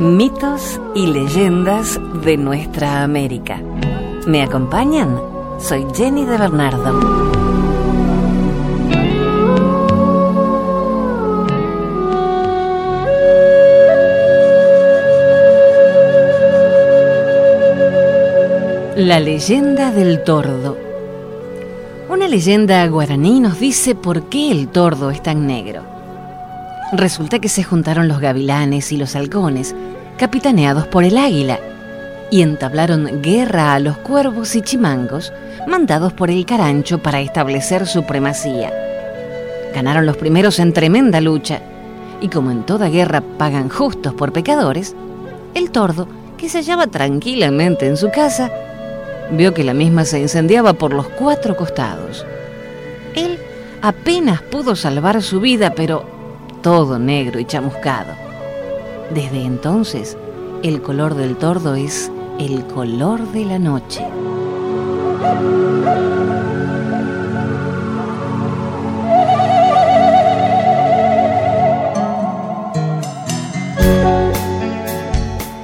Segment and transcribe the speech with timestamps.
[0.00, 3.60] Mitos y leyendas de nuestra América.
[4.26, 5.20] ¿Me acompañan?
[5.58, 6.98] Soy Jenny de Bernardo.
[18.96, 20.78] La leyenda del tordo.
[22.08, 25.99] Una leyenda guaraní nos dice por qué el tordo es tan negro.
[26.92, 29.76] Resulta que se juntaron los gavilanes y los halcones,
[30.18, 31.60] capitaneados por el águila,
[32.32, 35.32] y entablaron guerra a los cuervos y chimangos,
[35.68, 38.72] mandados por el carancho para establecer supremacía.
[39.72, 41.60] Ganaron los primeros en tremenda lucha,
[42.20, 44.96] y como en toda guerra pagan justos por pecadores,
[45.54, 48.50] el tordo, que se hallaba tranquilamente en su casa,
[49.30, 52.26] vio que la misma se incendiaba por los cuatro costados.
[53.14, 53.38] Él
[53.80, 56.19] apenas pudo salvar su vida, pero
[56.62, 58.14] todo negro y chamuscado.
[59.14, 60.16] Desde entonces,
[60.62, 64.04] el color del tordo es el color de la noche.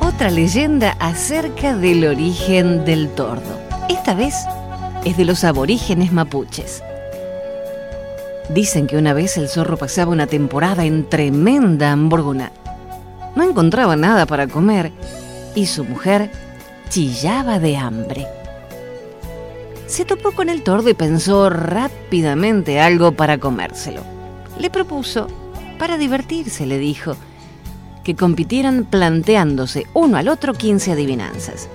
[0.01, 3.43] Otra leyenda acerca del origen del tordo.
[3.89, 4.35] Esta vez
[5.05, 6.83] es de los aborígenes mapuches.
[8.49, 12.53] Dicen que una vez el zorro pasaba una temporada en tremenda hambruna.
[13.35, 14.93] No encontraba nada para comer
[15.55, 16.31] y su mujer
[16.89, 18.27] chillaba de hambre.
[19.87, 24.03] Se topó con el tordo y pensó rápidamente algo para comérselo.
[24.59, 25.27] Le propuso,
[25.79, 27.17] para divertirse, le dijo,
[28.05, 31.69] que compitieran planteándose uno al otro 15 adivinanzas.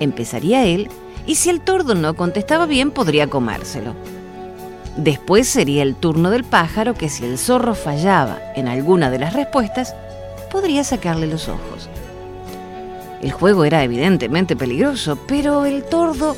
[0.00, 0.88] Empezaría él
[1.26, 3.94] y si el tordo no contestaba bien podría comérselo.
[4.96, 9.32] Después sería el turno del pájaro que si el zorro fallaba en alguna de las
[9.32, 9.94] respuestas,
[10.50, 11.88] podría sacarle los ojos.
[13.22, 16.36] El juego era evidentemente peligroso, pero el tordo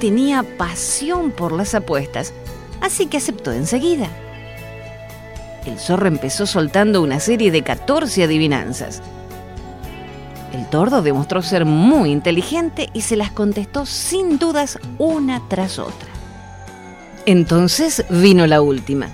[0.00, 2.32] tenía pasión por las apuestas,
[2.80, 4.08] así que aceptó enseguida.
[5.64, 9.02] El zorro empezó soltando una serie de 14 adivinanzas.
[10.52, 16.15] El tordo demostró ser muy inteligente y se las contestó sin dudas una tras otra.
[17.26, 19.08] Entonces vino la última.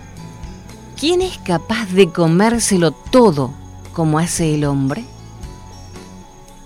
[1.01, 3.53] ¿Quién es capaz de comérselo todo
[3.95, 5.05] como hace el hombre?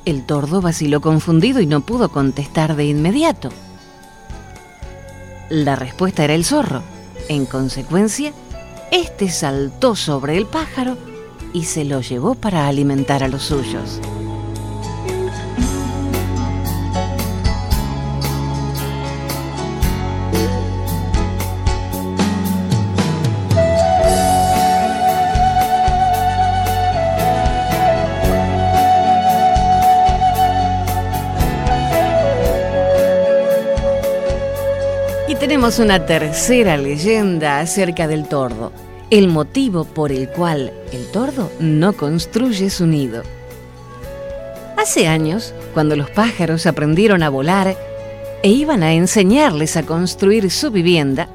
[0.05, 3.51] El tordo vaciló confundido y no pudo contestar de inmediato.
[5.49, 6.83] La respuesta era el zorro.
[7.29, 8.33] En consecuencia,
[8.91, 10.99] este saltó sobre el pájaro
[11.53, 14.01] y se lo llevó para alimentar a los suyos.
[35.67, 38.71] Una tercera leyenda acerca del tordo,
[39.11, 43.25] el motivo por el cual el tordo no construye su nido.
[44.77, 47.77] Hace años, cuando los pájaros aprendieron a volar
[48.45, 51.29] e iban a enseñarles a construir su vivienda,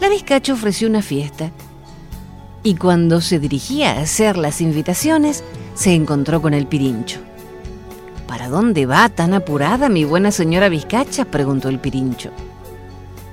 [0.00, 1.50] la vizcacha ofreció una fiesta.
[2.62, 7.20] Y cuando se dirigía a hacer las invitaciones, se encontró con el pirincho.
[8.26, 11.26] ¿Para dónde va tan apurada mi buena señora vizcacha?
[11.26, 12.30] preguntó el pirincho.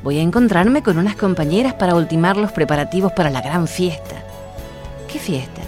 [0.04, 4.16] Voy a encontrarme con unas compañeras para ultimar los preparativos para la gran fiesta.
[5.12, 5.62] ¿Qué fiesta?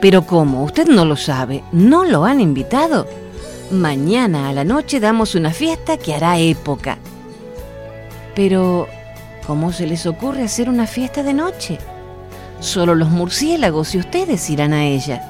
[0.00, 0.64] Pero ¿cómo?
[0.64, 1.62] Usted no lo sabe.
[1.70, 3.06] ¿No lo han invitado?
[3.70, 6.98] Mañana a la noche damos una fiesta que hará época.
[8.34, 8.88] Pero,
[9.46, 11.78] ¿cómo se les ocurre hacer una fiesta de noche?
[12.60, 15.28] Solo los murciélagos y ustedes irán a ella.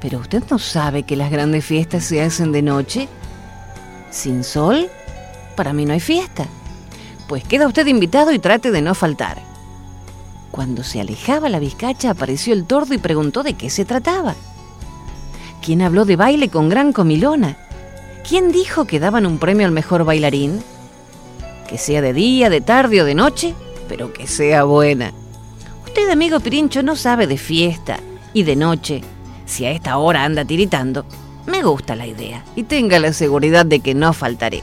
[0.00, 3.08] Pero usted no sabe que las grandes fiestas se hacen de noche,
[4.10, 4.88] sin sol
[5.54, 6.46] para mí no hay fiesta.
[7.28, 9.38] Pues queda usted invitado y trate de no faltar.
[10.50, 14.34] Cuando se alejaba la vizcacha apareció el tordo y preguntó de qué se trataba.
[15.62, 17.56] ¿Quién habló de baile con gran comilona?
[18.28, 20.62] ¿Quién dijo que daban un premio al mejor bailarín?
[21.68, 23.54] Que sea de día, de tarde o de noche,
[23.88, 25.12] pero que sea buena.
[25.84, 28.00] Usted, amigo Pirincho, no sabe de fiesta
[28.32, 29.02] y de noche.
[29.46, 31.04] Si a esta hora anda tiritando,
[31.46, 34.62] me gusta la idea y tenga la seguridad de que no faltaré.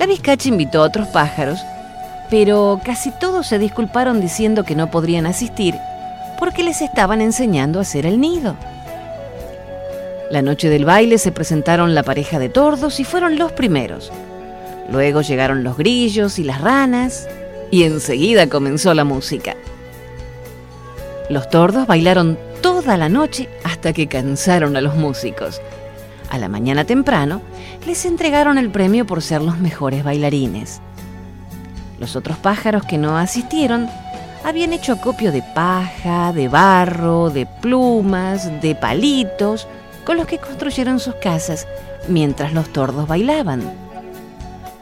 [0.00, 1.60] La vizcacha invitó a otros pájaros,
[2.30, 5.74] pero casi todos se disculparon diciendo que no podrían asistir
[6.38, 8.56] porque les estaban enseñando a hacer el nido.
[10.30, 14.10] La noche del baile se presentaron la pareja de tordos y fueron los primeros.
[14.90, 17.28] Luego llegaron los grillos y las ranas
[17.70, 19.54] y enseguida comenzó la música.
[21.28, 25.60] Los tordos bailaron toda la noche hasta que cansaron a los músicos.
[26.30, 27.42] A la mañana temprano
[27.86, 30.80] les entregaron el premio por ser los mejores bailarines.
[31.98, 33.88] Los otros pájaros que no asistieron
[34.44, 39.66] habían hecho acopio de paja, de barro, de plumas, de palitos,
[40.04, 41.66] con los que construyeron sus casas
[42.08, 43.62] mientras los tordos bailaban.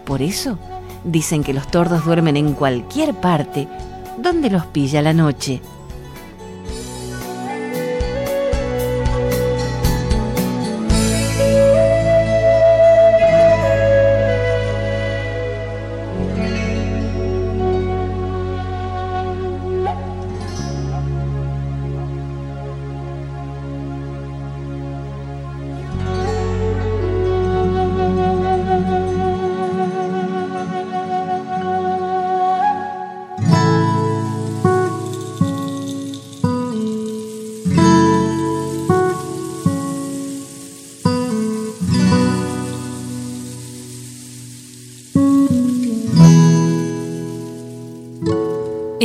[0.04, 0.58] Por eso
[1.02, 3.68] dicen que los tordos duermen en cualquier parte
[4.18, 5.60] donde los pilla la noche.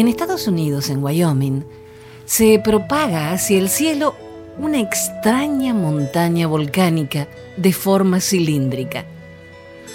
[0.03, 1.63] En Estados Unidos, en Wyoming,
[2.25, 4.15] se propaga hacia el cielo
[4.59, 9.05] una extraña montaña volcánica de forma cilíndrica.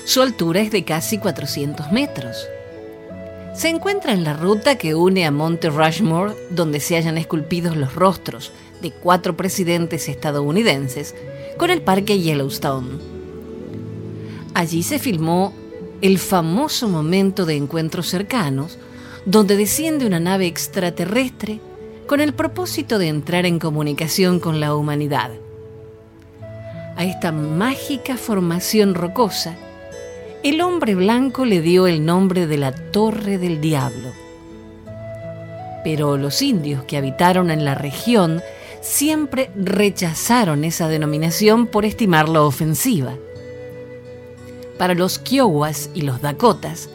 [0.06, 2.48] Su altura es de casi 400 metros.
[3.54, 7.94] Se encuentra en la ruta que une a Monte Rushmore, donde se hallan esculpidos los
[7.94, 11.14] rostros de cuatro presidentes estadounidenses,
[11.58, 12.96] con el parque Yellowstone.
[14.54, 15.52] Allí se filmó
[16.00, 18.78] el famoso momento de encuentros cercanos
[19.28, 21.60] donde desciende una nave extraterrestre
[22.06, 25.32] con el propósito de entrar en comunicación con la humanidad.
[26.96, 29.54] A esta mágica formación rocosa,
[30.42, 34.12] el hombre blanco le dio el nombre de la Torre del Diablo.
[35.84, 38.40] Pero los indios que habitaron en la región
[38.80, 43.12] siempre rechazaron esa denominación por estimarla ofensiva.
[44.78, 46.88] Para los Kiowas y los Dakotas,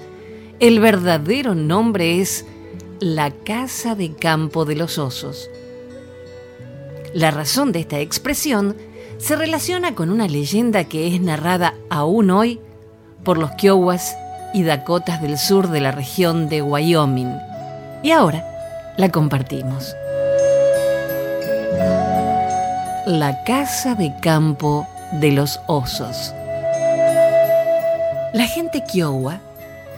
[0.60, 2.46] el verdadero nombre es
[3.00, 5.50] la Casa de Campo de los Osos.
[7.14, 8.76] La razón de esta expresión
[9.18, 12.60] se relaciona con una leyenda que es narrada aún hoy
[13.24, 14.16] por los Kiowas
[14.54, 17.38] y Dakotas del sur de la región de Wyoming.
[18.04, 18.44] Y ahora
[18.98, 19.96] la compartimos.
[23.06, 26.34] La Casa de Campo de los Osos.
[28.34, 29.40] La gente Kiowa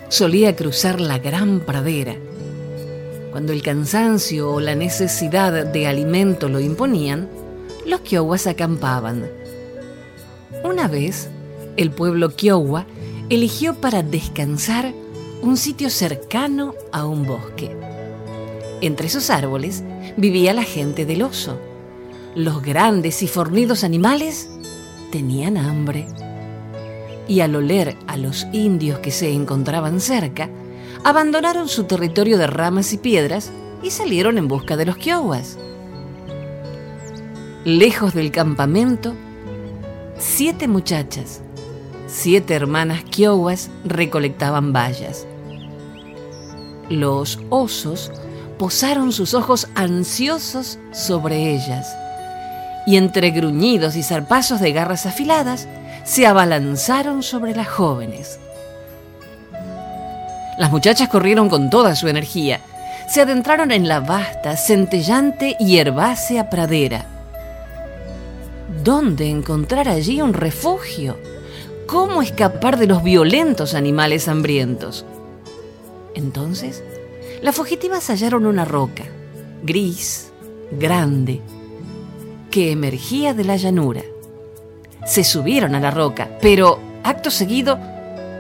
[0.10, 2.16] solía cruzar la gran pradera.
[3.32, 7.28] Cuando el cansancio o la necesidad de alimento lo imponían,
[7.86, 9.28] los Kiowas acampaban.
[10.64, 11.30] Una vez,
[11.78, 12.86] el pueblo Kiowa
[13.30, 14.94] eligió para descansar
[15.42, 17.76] un sitio cercano a un bosque.
[18.82, 19.84] Entre esos árboles
[20.18, 21.58] vivía la gente del oso.
[22.36, 24.50] Los grandes y fornidos animales
[25.12, 26.08] tenían hambre
[27.28, 30.50] y al oler a los indios que se encontraban cerca,
[31.04, 33.52] abandonaron su territorio de ramas y piedras
[33.84, 35.58] y salieron en busca de los Kiowas.
[37.64, 39.14] Lejos del campamento,
[40.18, 41.42] siete muchachas,
[42.08, 45.28] siete hermanas Kiowas recolectaban bayas.
[46.90, 48.12] Los osos
[48.58, 51.88] posaron sus ojos ansiosos sobre ellas
[52.86, 55.68] y entre gruñidos y zarpazos de garras afiladas,
[56.06, 58.40] se abalanzaron sobre las jóvenes.
[60.58, 62.62] Las muchachas corrieron con toda su energía.
[63.10, 67.06] Se adentraron en la vasta, centellante y herbácea pradera.
[68.84, 71.18] ¿Dónde encontrar allí un refugio?
[71.88, 75.06] ¿Cómo escapar de los violentos animales hambrientos?
[76.14, 76.84] Entonces,
[77.42, 79.04] las fugitivas hallaron una roca,
[79.64, 80.32] gris,
[80.72, 81.42] grande,
[82.52, 84.04] que emergía de la llanura
[85.06, 87.80] se subieron a la roca, pero acto seguido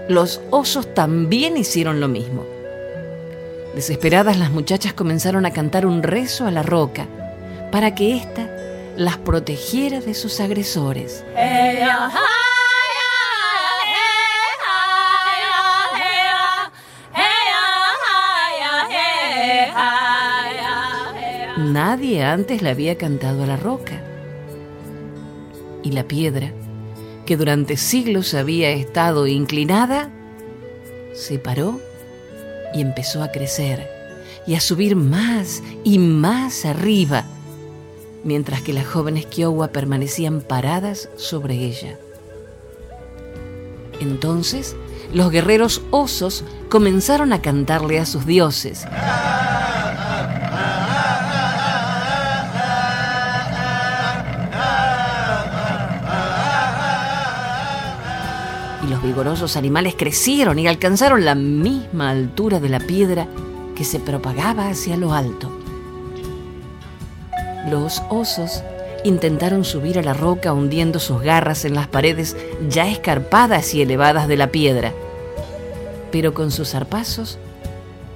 [0.09, 2.43] los osos también hicieron lo mismo.
[3.75, 7.07] Desesperadas las muchachas comenzaron a cantar un rezo a la roca
[7.71, 8.49] para que ésta
[8.97, 11.23] las protegiera de sus agresores.
[21.57, 24.14] Nadie antes le había cantado a la roca
[25.85, 26.51] y la piedra,
[27.25, 30.09] que durante siglos había estado inclinada,
[31.13, 31.79] se paró
[32.73, 33.87] y empezó a crecer
[34.47, 37.25] y a subir más y más arriba,
[38.23, 41.97] mientras que las jóvenes Kiowa permanecían paradas sobre ella.
[44.01, 44.75] Entonces,
[45.13, 48.85] los guerreros osos comenzaron a cantarle a sus dioses.
[58.85, 63.27] Y los vigorosos animales crecieron y alcanzaron la misma altura de la piedra
[63.75, 65.51] que se propagaba hacia lo alto.
[67.69, 68.61] Los osos
[69.03, 72.37] intentaron subir a la roca hundiendo sus garras en las paredes
[72.69, 74.93] ya escarpadas y elevadas de la piedra,
[76.11, 77.39] pero con sus zarpazos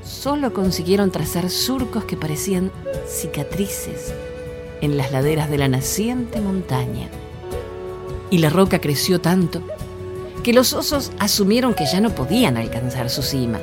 [0.03, 2.71] solo consiguieron trazar surcos que parecían
[3.07, 4.13] cicatrices
[4.81, 7.09] en las laderas de la naciente montaña.
[8.29, 9.63] Y la roca creció tanto
[10.39, 13.59] que los osos asumieron que ya no podían alcanzar su cima.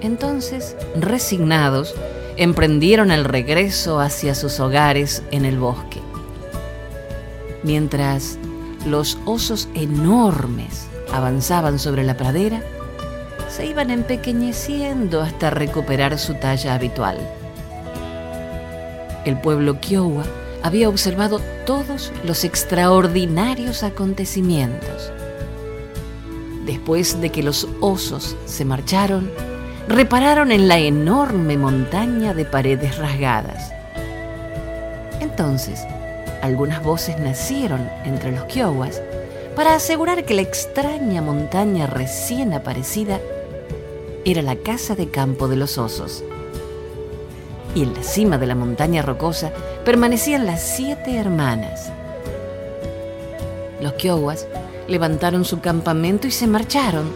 [0.00, 1.94] Entonces, resignados,
[2.36, 6.00] emprendieron el regreso hacia sus hogares en el bosque.
[7.62, 8.38] Mientras
[8.86, 12.62] los osos enormes avanzaban sobre la pradera,
[13.48, 17.18] se iban empequeñeciendo hasta recuperar su talla habitual.
[19.26, 20.24] El pueblo Kiowa
[20.62, 25.12] había observado todos los extraordinarios acontecimientos.
[26.70, 29.28] Después de que los osos se marcharon,
[29.88, 33.72] repararon en la enorme montaña de paredes rasgadas.
[35.18, 35.84] Entonces,
[36.42, 39.02] algunas voces nacieron entre los Kiowas
[39.56, 43.18] para asegurar que la extraña montaña recién aparecida
[44.24, 46.22] era la casa de campo de los osos.
[47.74, 49.50] Y en la cima de la montaña rocosa
[49.84, 51.90] permanecían las siete hermanas.
[53.80, 54.46] Los Kiowas
[54.90, 57.10] levantaron su campamento y se marcharon,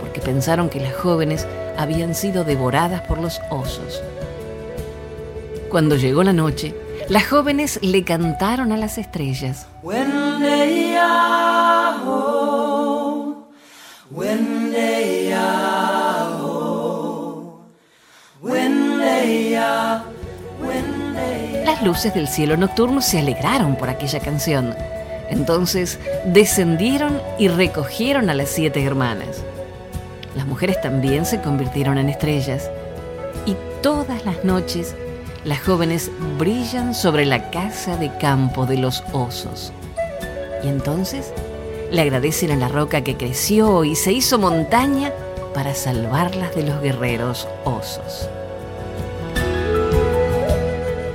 [0.00, 1.46] porque pensaron que las jóvenes
[1.78, 4.02] habían sido devoradas por los osos.
[5.70, 6.74] Cuando llegó la noche,
[7.08, 9.66] las jóvenes le cantaron a las estrellas.
[21.64, 24.74] Las luces del cielo nocturno se alegraron por aquella canción.
[25.28, 29.42] Entonces descendieron y recogieron a las siete hermanas.
[30.36, 32.70] Las mujeres también se convirtieron en estrellas
[33.46, 34.94] y todas las noches
[35.44, 39.72] las jóvenes brillan sobre la casa de campo de los osos.
[40.62, 41.32] Y entonces
[41.90, 45.12] le agradecen a la roca que creció y se hizo montaña
[45.52, 48.28] para salvarlas de los guerreros osos.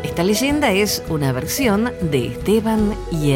[0.03, 3.31] Esta leyenda es una versión de Esteban y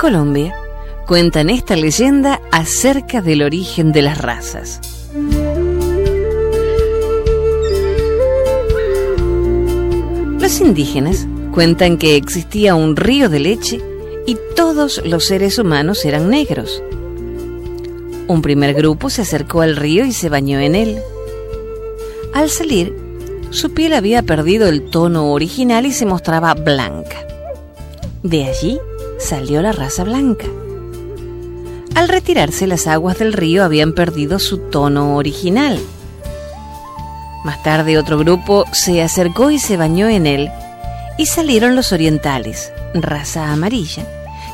[0.00, 0.54] Colombia
[1.06, 4.80] cuentan esta leyenda acerca del origen de las razas.
[10.40, 13.82] Los indígenas cuentan que existía un río de leche
[14.26, 16.82] y todos los seres humanos eran negros.
[18.26, 20.98] Un primer grupo se acercó al río y se bañó en él.
[22.32, 22.96] Al salir,
[23.50, 27.18] su piel había perdido el tono original y se mostraba blanca.
[28.22, 28.78] De allí
[29.20, 30.46] salió la raza blanca.
[31.94, 35.78] Al retirarse las aguas del río habían perdido su tono original.
[37.44, 40.50] Más tarde otro grupo se acercó y se bañó en él
[41.18, 44.04] y salieron los orientales, raza amarilla,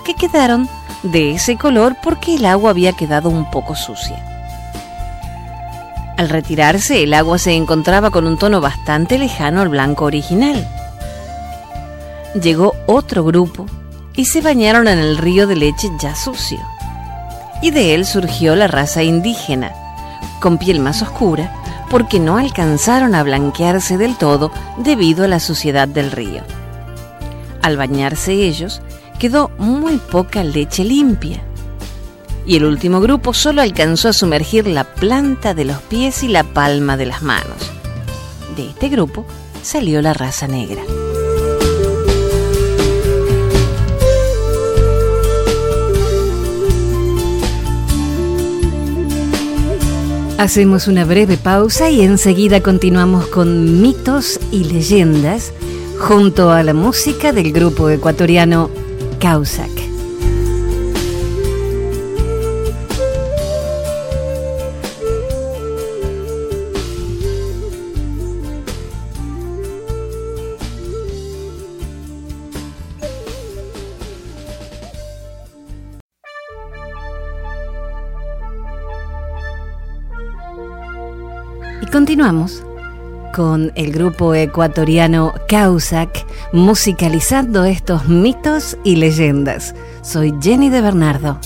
[0.04, 0.68] que quedaron
[1.02, 4.22] de ese color porque el agua había quedado un poco sucia.
[6.16, 10.66] Al retirarse el agua se encontraba con un tono bastante lejano al blanco original.
[12.40, 13.66] Llegó otro grupo
[14.16, 16.58] y se bañaron en el río de leche ya sucio.
[17.62, 19.72] Y de él surgió la raza indígena,
[20.40, 21.52] con piel más oscura,
[21.90, 26.42] porque no alcanzaron a blanquearse del todo debido a la suciedad del río.
[27.62, 28.82] Al bañarse ellos,
[29.18, 31.42] quedó muy poca leche limpia.
[32.46, 36.44] Y el último grupo solo alcanzó a sumergir la planta de los pies y la
[36.44, 37.72] palma de las manos.
[38.56, 39.24] De este grupo
[39.62, 40.82] salió la raza negra.
[50.38, 55.54] Hacemos una breve pausa y enseguida continuamos con mitos y leyendas
[55.98, 58.68] junto a la música del grupo ecuatoriano
[59.18, 59.95] Causac.
[81.92, 82.64] Continuamos
[83.32, 89.74] con el grupo ecuatoriano Causac musicalizando estos mitos y leyendas.
[90.02, 91.38] Soy Jenny de Bernardo.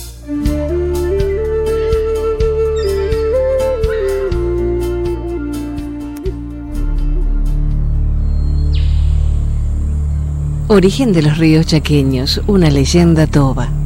[10.69, 13.80] Origen de los ríos chaqueños, una leyenda toba.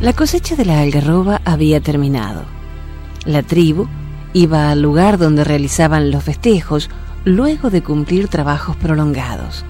[0.00, 2.44] La cosecha de la algarroba había terminado.
[3.24, 3.88] La tribu
[4.32, 6.88] iba al lugar donde realizaban los festejos
[7.24, 9.64] luego de cumplir trabajos prolongados.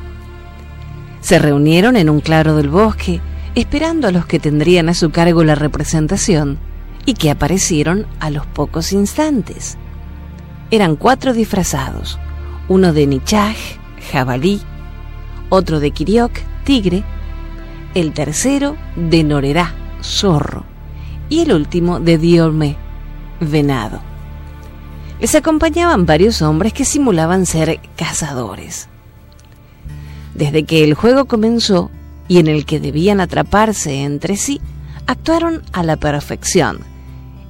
[1.23, 3.23] Se reunieron en un claro del bosque
[3.55, 6.59] esperando a los que tendrían a su cargo la representación
[7.07, 9.79] y que aparecieron a los pocos instantes.
[10.71, 12.19] Eran cuatro disfrazados,
[12.69, 13.57] uno de Nichaj,
[14.13, 14.61] jabalí,
[15.49, 16.33] otro de Kiriok,
[16.65, 17.03] tigre,
[17.95, 20.65] el tercero de Norerá, zorro,
[21.29, 22.77] y el último de Diorme,
[23.41, 24.01] venado.
[25.21, 28.89] Les acompañaban varios hombres que simulaban ser cazadores.
[30.35, 31.91] Desde que el juego comenzó
[32.29, 34.61] y en el que debían atraparse entre sí,
[35.07, 36.81] actuaron a la perfección,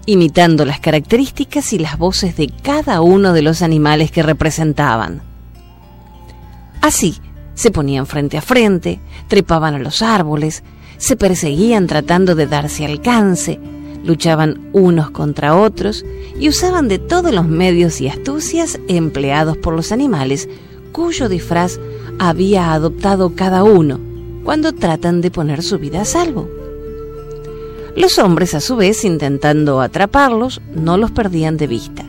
[0.07, 5.21] imitando las características y las voces de cada uno de los animales que representaban.
[6.81, 7.21] Así,
[7.55, 10.63] se ponían frente a frente, trepaban a los árboles,
[10.99, 13.59] se perseguían tratando de darse alcance,
[14.05, 16.05] luchaban unos contra otros
[16.39, 20.49] y usaban de todos los medios y astucias empleados por los animales
[20.93, 21.79] cuyo disfraz
[22.19, 24.01] había adoptado cada uno
[24.45, 26.49] cuando tratan de poner su vida a salvo.
[27.97, 32.05] Los hombres, a su vez, intentando atraparlos, no los perdían de vista.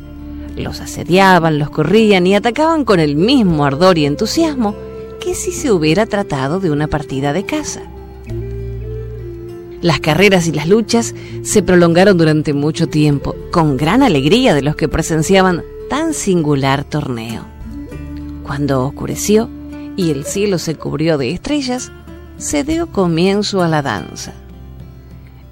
[0.56, 4.76] Los asediaban, los corrían y atacaban con el mismo ardor y entusiasmo
[5.20, 7.82] que si se hubiera tratado de una partida de caza.
[9.82, 14.76] Las carreras y las luchas se prolongaron durante mucho tiempo, con gran alegría de los
[14.76, 17.46] que presenciaban tan singular torneo.
[18.44, 19.50] Cuando oscureció
[19.96, 21.92] y el cielo se cubrió de estrellas,
[22.38, 24.34] se dio comienzo a la danza.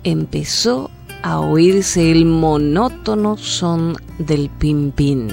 [0.03, 0.89] Empezó
[1.23, 5.29] a oírse el monótono son del pimpín,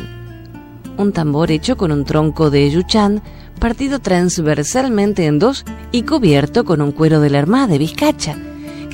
[0.97, 3.23] un tambor hecho con un tronco de yuchán
[3.59, 8.37] partido transversalmente en dos y cubierto con un cuero de la armada de vizcacha,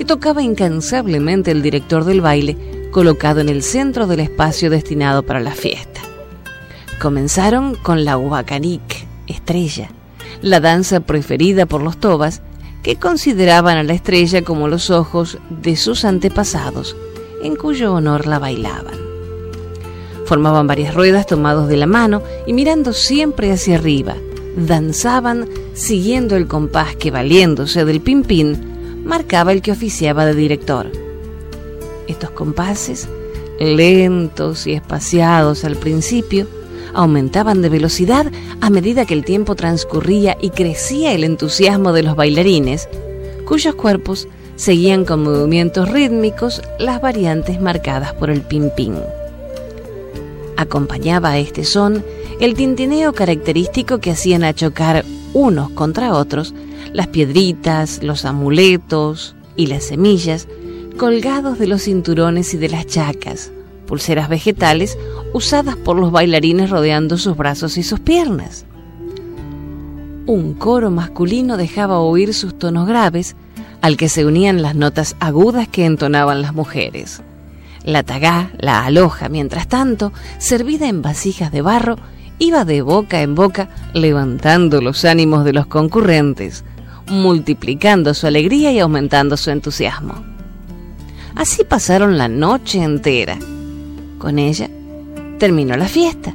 [0.00, 2.56] que tocaba incansablemente el director del baile,
[2.90, 6.00] colocado en el centro del espacio destinado para la fiesta.
[6.98, 8.80] Comenzaron con la huacanik,
[9.26, 9.90] estrella,
[10.40, 12.40] la danza preferida por los tobas,
[12.82, 16.96] que consideraban a la estrella como los ojos de sus antepasados,
[17.42, 18.96] en cuyo honor la bailaban.
[20.24, 24.16] Formaban varias ruedas tomados de la mano y mirando siempre hacia arriba,
[24.56, 28.69] danzaban siguiendo el compás que, valiéndose del pimpín,
[29.10, 30.86] marcaba el que oficiaba de director.
[32.06, 33.08] Estos compases,
[33.58, 36.46] lentos y espaciados al principio,
[36.94, 42.14] aumentaban de velocidad a medida que el tiempo transcurría y crecía el entusiasmo de los
[42.14, 42.88] bailarines,
[43.46, 48.94] cuyos cuerpos seguían con movimientos rítmicos las variantes marcadas por el pim-pim.
[50.56, 52.04] Acompañaba a este son
[52.38, 56.54] el tintineo característico que hacían a chocar unos contra otros
[56.92, 60.48] las piedritas, los amuletos y las semillas
[60.96, 63.52] colgados de los cinturones y de las chacas,
[63.86, 64.98] pulseras vegetales
[65.32, 68.66] usadas por los bailarines rodeando sus brazos y sus piernas.
[70.26, 73.34] Un coro masculino dejaba oír sus tonos graves,
[73.80, 77.22] al que se unían las notas agudas que entonaban las mujeres.
[77.84, 81.96] La tagaá, la aloja, mientras tanto, servida en vasijas de barro,
[82.38, 86.64] iba de boca en boca levantando los ánimos de los concurrentes,
[87.10, 90.24] multiplicando su alegría y aumentando su entusiasmo.
[91.34, 93.38] Así pasaron la noche entera.
[94.18, 94.70] Con ella
[95.38, 96.34] terminó la fiesta,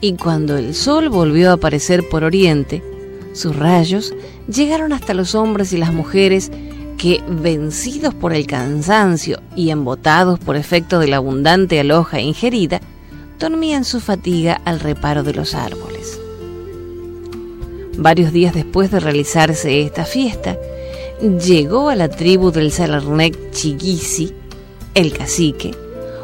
[0.00, 2.82] y cuando el sol volvió a aparecer por oriente,
[3.32, 4.14] sus rayos
[4.48, 6.50] llegaron hasta los hombres y las mujeres
[6.98, 12.80] que, vencidos por el cansancio y embotados por efecto de la abundante aloja ingerida,
[13.38, 16.21] dormían su fatiga al reparo de los árboles.
[17.96, 20.58] Varios días después de realizarse esta fiesta,
[21.20, 24.32] llegó a la tribu del Salarnec Chiguisi,
[24.94, 25.72] el cacique,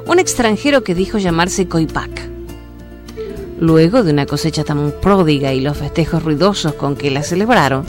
[0.07, 2.28] un extranjero que dijo llamarse Coipac.
[3.61, 7.85] Luego de una cosecha tan pródiga y los festejos ruidosos con que la celebraron,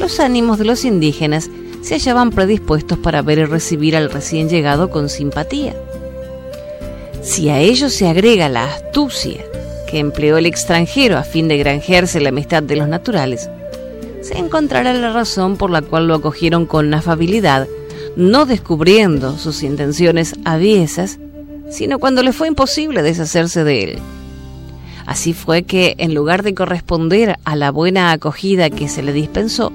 [0.00, 1.50] los ánimos de los indígenas
[1.82, 5.74] se hallaban predispuestos para ver y recibir al recién llegado con simpatía.
[7.22, 9.44] Si a ello se agrega la astucia
[9.92, 13.50] que empleó el extranjero a fin de granjearse la amistad de los naturales,
[14.22, 17.68] se encontrará la razón por la cual lo acogieron con afabilidad
[18.16, 21.18] no descubriendo sus intenciones aviesas,
[21.70, 23.98] sino cuando le fue imposible deshacerse de él.
[25.04, 29.72] Así fue que, en lugar de corresponder a la buena acogida que se le dispensó,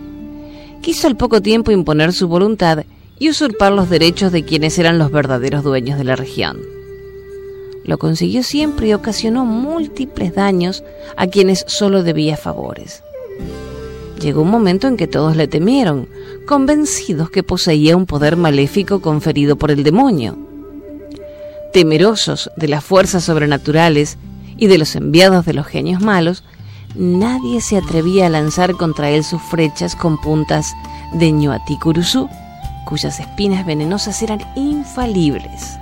[0.82, 2.86] quiso al poco tiempo imponer su voluntad
[3.20, 6.77] y usurpar los derechos de quienes eran los verdaderos dueños de la región.
[7.88, 10.84] Lo consiguió siempre y ocasionó múltiples daños
[11.16, 13.02] a quienes solo debía favores.
[14.22, 16.10] Llegó un momento en que todos le temieron,
[16.46, 20.38] convencidos que poseía un poder maléfico conferido por el demonio.
[21.72, 24.18] Temerosos de las fuerzas sobrenaturales
[24.58, 26.44] y de los enviados de los genios malos,
[26.96, 30.74] nadie se atrevía a lanzar contra él sus flechas con puntas
[31.14, 32.28] de ñuaticuruzú,
[32.86, 35.78] cuyas espinas venenosas eran infalibles.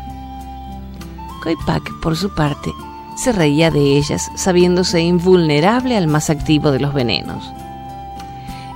[1.46, 2.74] Koipak, por su parte,
[3.16, 7.44] se reía de ellas, sabiéndose invulnerable al más activo de los venenos.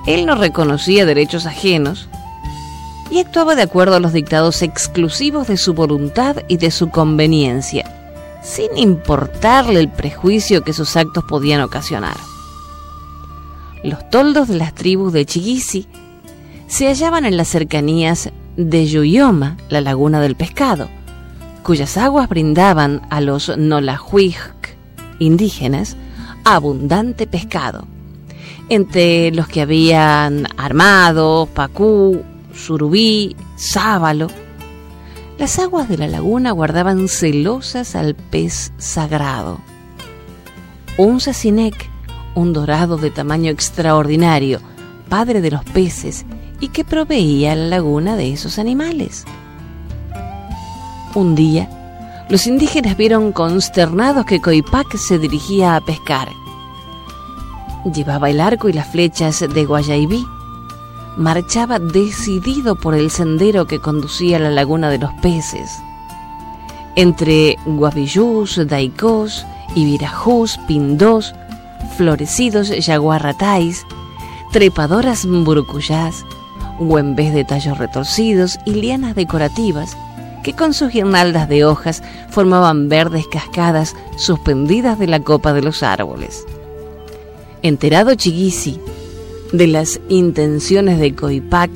[0.06, 2.08] Él no reconocía derechos ajenos
[3.10, 7.84] y actuaba de acuerdo a los dictados exclusivos de su voluntad y de su conveniencia,
[8.40, 12.16] sin importarle el prejuicio que sus actos podían ocasionar.
[13.82, 15.88] Los toldos de las tribus de Chigisi
[16.68, 20.88] se hallaban en las cercanías de Yuyoma, la laguna del pescado,
[21.62, 24.76] cuyas aguas brindaban a los Nolahuic
[25.18, 25.96] indígenas
[26.44, 27.86] abundante pescado,
[28.68, 32.22] entre los que habían armado, pacú,
[32.54, 34.28] surubí, sábalo.
[35.38, 39.60] Las aguas de la laguna guardaban celosas al pez sagrado.
[40.96, 41.88] Un sacinec,
[42.34, 44.60] un dorado de tamaño extraordinario,
[45.08, 46.26] padre de los peces,
[46.60, 49.24] y que proveía a la laguna de esos animales.
[51.14, 51.68] Un día,
[52.28, 56.28] los indígenas vieron consternados que Coipac se dirigía a pescar.
[57.92, 60.24] Llevaba el arco y las flechas de Guayaibí.
[61.16, 65.80] Marchaba decidido por el sendero que conducía a la laguna de los peces.
[66.94, 69.44] Entre Guavillús, Daicós,
[69.74, 71.34] Ibirajús, Pindós,
[71.96, 73.84] florecidos yaguarratáis,
[74.52, 76.24] trepadoras burucuyás,
[76.78, 79.96] huembés de tallos retorcidos y lianas decorativas,
[80.42, 85.82] que con sus guirnaldas de hojas formaban verdes cascadas suspendidas de la copa de los
[85.82, 86.44] árboles.
[87.62, 88.80] Enterado Chiguisi
[89.52, 91.70] de las intenciones de Coipac,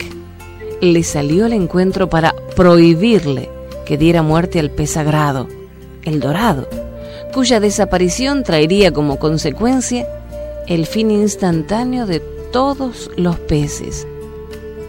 [0.81, 3.51] le salió al encuentro para prohibirle
[3.87, 5.49] que diera muerte al pez sagrado,
[6.05, 6.69] el dorado,
[7.33, 10.07] cuya desaparición traería como consecuencia
[10.69, 12.21] el fin instantáneo de
[12.53, 14.07] todos los peces,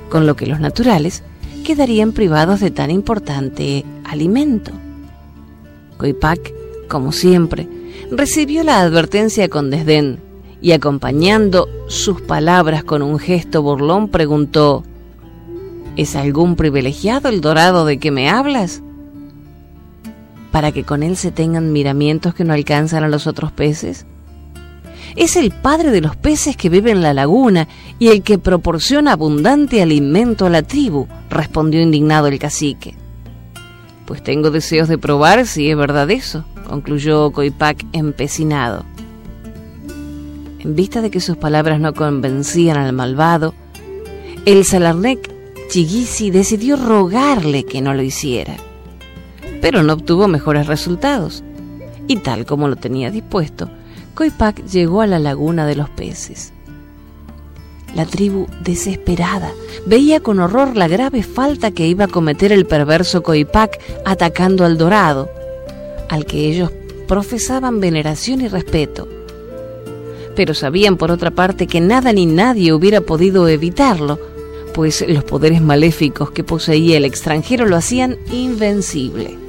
[0.09, 1.23] con lo que los naturales
[1.65, 4.71] quedarían privados de tan importante alimento.
[5.97, 6.53] Coipac,
[6.87, 7.67] como siempre,
[8.11, 10.19] recibió la advertencia con desdén
[10.61, 14.83] y acompañando sus palabras con un gesto burlón preguntó,
[15.97, 18.81] ¿Es algún privilegiado el dorado de que me hablas?
[20.51, 24.05] ¿Para que con él se tengan miramientos que no alcanzan a los otros peces?
[25.15, 29.13] Es el padre de los peces que vive en la laguna y el que proporciona
[29.13, 32.95] abundante alimento a la tribu, respondió indignado el cacique.
[34.05, 38.83] Pues tengo deseos de probar si es verdad eso, concluyó Coipac empecinado.
[40.59, 43.53] En vista de que sus palabras no convencían al malvado,
[44.45, 45.31] el Salarnec
[45.69, 48.55] Chigisi decidió rogarle que no lo hiciera.
[49.61, 51.43] Pero no obtuvo mejores resultados,
[52.07, 53.69] y tal como lo tenía dispuesto,
[54.15, 56.53] Coipac llegó a la laguna de los peces.
[57.93, 59.51] La tribu, desesperada,
[59.85, 64.77] veía con horror la grave falta que iba a cometer el perverso Coipac atacando al
[64.77, 65.29] dorado,
[66.09, 66.71] al que ellos
[67.09, 69.07] profesaban veneración y respeto.
[70.33, 74.17] Pero sabían por otra parte que nada ni nadie hubiera podido evitarlo,
[74.73, 79.44] pues los poderes maléficos que poseía el extranjero lo hacían invencible.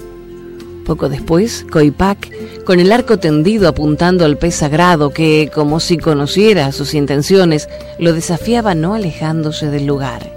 [0.87, 6.71] Poco después, Coipac, con el arco tendido apuntando al pez sagrado que, como si conociera
[6.71, 7.69] sus intenciones,
[7.99, 10.33] lo desafiaba no alejándose del lugar.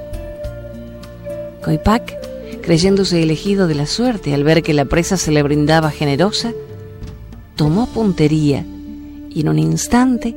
[1.63, 2.17] Coipac,
[2.63, 6.51] creyéndose elegido de la suerte al ver que la presa se le brindaba generosa,
[7.55, 8.65] tomó puntería
[9.29, 10.35] y en un instante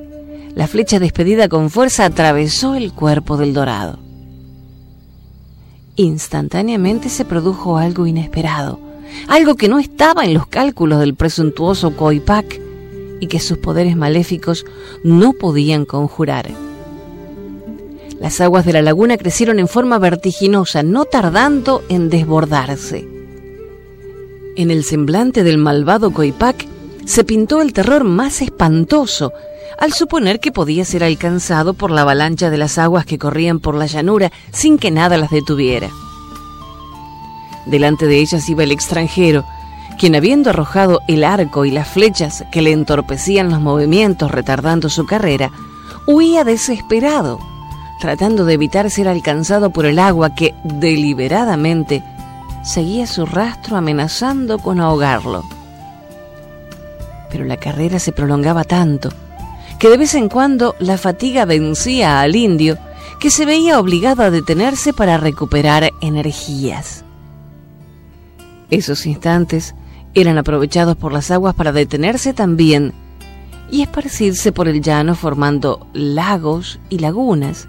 [0.55, 3.99] la flecha despedida con fuerza atravesó el cuerpo del dorado.
[5.97, 8.92] Instantáneamente se produjo algo inesperado
[9.29, 12.61] algo que no estaba en los cálculos del presuntuoso Coipac
[13.21, 14.67] y que sus poderes maléficos
[15.05, 16.51] no podían conjurar.
[18.21, 23.09] Las aguas de la laguna crecieron en forma vertiginosa, no tardando en desbordarse.
[24.55, 26.67] En el semblante del malvado Coipac
[27.05, 29.33] se pintó el terror más espantoso
[29.79, 33.75] al suponer que podía ser alcanzado por la avalancha de las aguas que corrían por
[33.75, 35.91] la llanura sin que nada las detuviera.
[37.67, 39.45] Delante de ellas iba el extranjero,
[39.99, 45.07] quien habiendo arrojado el arco y las flechas que le entorpecían los movimientos retardando su
[45.07, 45.51] carrera,
[46.07, 47.39] huía desesperado,
[48.01, 52.03] tratando de evitar ser alcanzado por el agua que deliberadamente
[52.65, 55.45] seguía su rastro amenazando con ahogarlo.
[57.31, 59.11] Pero la carrera se prolongaba tanto
[59.79, 62.79] que de vez en cuando la fatiga vencía al indio,
[63.19, 67.05] que se veía obligado a detenerse para recuperar energías.
[68.73, 69.75] Esos instantes
[70.15, 72.95] eran aprovechados por las aguas para detenerse también
[73.71, 77.69] y esparcirse por el llano formando lagos y lagunas,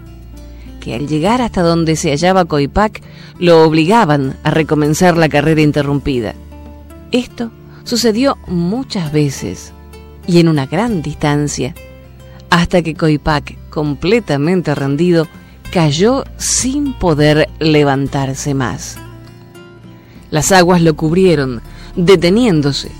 [0.80, 3.02] que al llegar hasta donde se hallaba Coipac
[3.38, 6.34] lo obligaban a recomenzar la carrera interrumpida.
[7.12, 7.50] Esto
[7.84, 9.74] sucedió muchas veces
[10.26, 11.74] y en una gran distancia,
[12.48, 15.28] hasta que Coipac, completamente rendido,
[15.70, 19.03] cayó sin poder levantarse más.
[20.30, 21.62] Las aguas lo cubrieron,
[21.96, 22.90] deteniéndose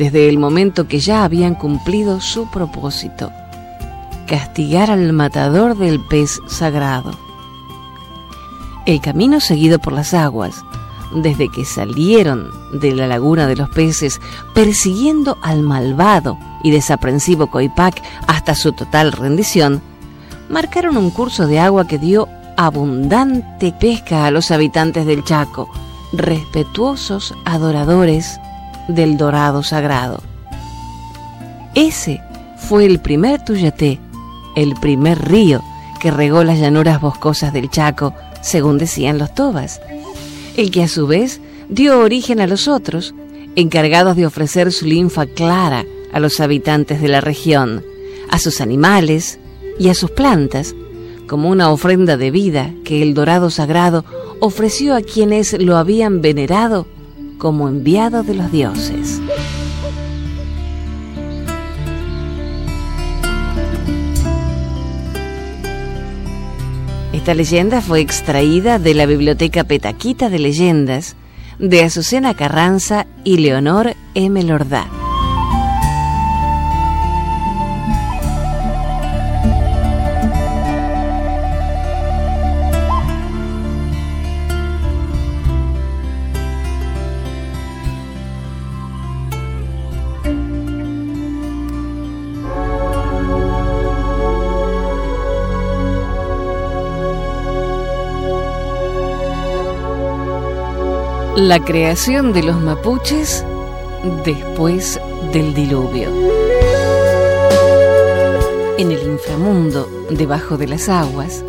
[0.00, 3.30] desde el momento que ya habían cumplido su propósito,
[4.26, 7.18] castigar al matador del pez sagrado.
[8.86, 10.64] El camino seguido por las aguas,
[11.14, 14.20] desde que salieron de la laguna de los peces,
[14.54, 19.82] persiguiendo al malvado y desaprensivo Coipac hasta su total rendición,
[20.48, 25.68] marcaron un curso de agua que dio abundante pesca a los habitantes del Chaco,
[26.12, 28.38] respetuosos adoradores
[28.88, 30.22] del dorado sagrado.
[31.74, 32.20] Ese
[32.56, 34.00] fue el primer Tuyate,
[34.56, 35.62] el primer río
[36.00, 39.80] que regó las llanuras boscosas del Chaco, según decían los tobas,
[40.56, 43.14] el que a su vez dio origen a los otros,
[43.54, 47.84] encargados de ofrecer su linfa clara a los habitantes de la región,
[48.30, 49.38] a sus animales
[49.78, 50.74] y a sus plantas,
[51.26, 54.04] como una ofrenda de vida que el dorado sagrado
[54.40, 56.86] ofreció a quienes lo habían venerado
[57.38, 59.20] como enviado de los dioses.
[67.12, 71.16] Esta leyenda fue extraída de la Biblioteca Petaquita de Leyendas
[71.58, 74.42] de Azucena Carranza y Leonor M.
[74.42, 74.99] Lordá.
[101.40, 103.46] La creación de los mapuches
[104.26, 105.00] después
[105.32, 106.10] del diluvio.
[108.76, 111.42] En el inframundo, debajo de las aguas,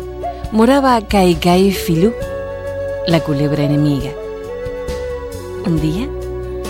[0.50, 2.14] moraba Kaikai Filú,
[3.06, 4.12] la culebra enemiga.
[5.66, 6.08] Un día,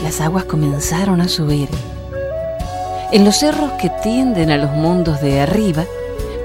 [0.02, 1.68] las aguas comenzaron a subir.
[3.12, 5.84] En los cerros que tienden a los mundos de arriba,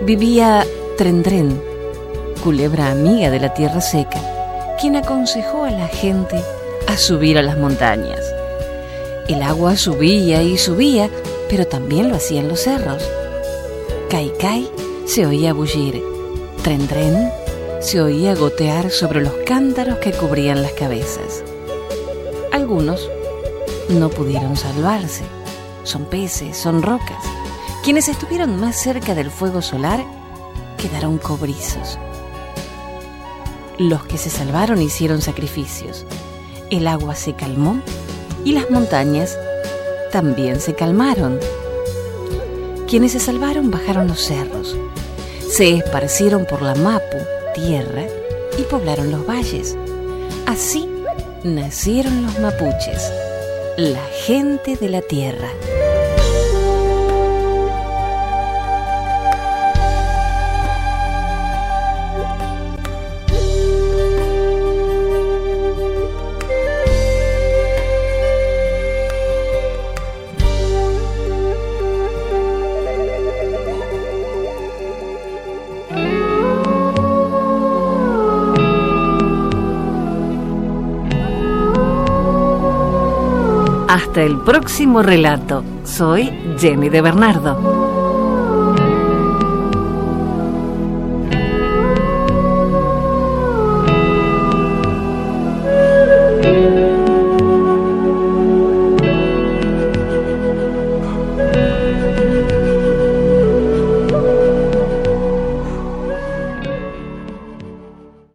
[0.03, 0.63] vivía
[0.95, 1.59] Trendren,
[2.43, 4.21] culebra amiga de la tierra seca,
[4.79, 6.39] quien aconsejó a la gente
[6.87, 8.21] a subir a las montañas.
[9.27, 11.09] El agua subía y subía,
[11.49, 13.03] pero también lo hacían los cerros.
[14.09, 14.69] Caicai
[15.05, 16.01] se oía bullir.
[16.63, 17.29] Tren Tren
[17.81, 21.43] se oía gotear sobre los cántaros que cubrían las cabezas.
[22.53, 23.09] Algunos
[23.89, 25.23] no pudieron salvarse.
[25.83, 27.23] Son peces, son rocas.
[27.83, 30.03] Quienes estuvieron más cerca del fuego solar
[30.77, 31.99] quedaron cobrizos.
[33.77, 36.05] Los que se salvaron hicieron sacrificios
[36.69, 37.81] el agua se calmó
[38.43, 39.37] y las montañas
[40.11, 41.39] también se calmaron.
[42.87, 44.75] Quienes se salvaron bajaron los cerros,
[45.49, 47.17] se esparcieron por la Mapu,
[47.53, 48.03] tierra,
[48.57, 49.77] y poblaron los valles.
[50.45, 50.87] Así
[51.43, 53.11] nacieron los mapuches,
[53.77, 55.49] la gente de la tierra.
[84.17, 85.63] Hasta el próximo relato.
[85.83, 87.86] Soy Jenny de Bernardo.